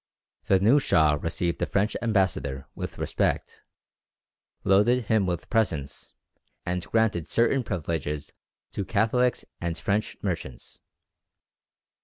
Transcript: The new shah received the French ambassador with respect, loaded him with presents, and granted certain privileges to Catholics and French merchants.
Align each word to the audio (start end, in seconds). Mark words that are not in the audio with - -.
The 0.45 0.59
new 0.59 0.79
shah 0.79 1.19
received 1.21 1.59
the 1.59 1.67
French 1.67 1.95
ambassador 2.01 2.65
with 2.73 2.97
respect, 2.97 3.61
loaded 4.63 5.03
him 5.05 5.27
with 5.27 5.47
presents, 5.51 6.15
and 6.65 6.83
granted 6.89 7.27
certain 7.27 7.61
privileges 7.63 8.33
to 8.71 8.83
Catholics 8.83 9.45
and 9.59 9.77
French 9.77 10.17
merchants. 10.23 10.81